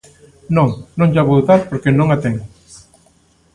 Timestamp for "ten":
2.23-2.35